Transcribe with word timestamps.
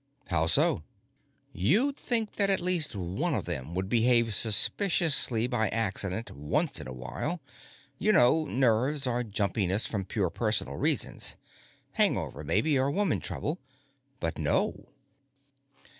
"How 0.29 0.47
so?" 0.47 0.83
"You'd 1.53 1.95
think 1.95 2.37
that 2.37 2.49
at 2.49 2.59
least 2.59 2.95
one 2.95 3.35
of 3.35 3.45
them 3.45 3.75
would 3.75 3.87
behave 3.87 4.33
suspiciously 4.33 5.45
by 5.45 5.69
accident 5.69 6.31
once 6.31 6.81
in 6.81 6.87
a 6.87 6.91
while. 6.91 7.39
You 7.99 8.11
know 8.11 8.45
nerves 8.45 9.05
or 9.05 9.23
jumpiness 9.23 9.85
from 9.85 10.05
purely 10.05 10.31
personal 10.33 10.77
reasons. 10.77 11.35
Hang 11.91 12.17
over, 12.17 12.43
maybe, 12.43 12.79
or 12.79 12.89
woman 12.89 13.19
trouble. 13.19 13.59
But, 14.19 14.39
no." 14.39 14.89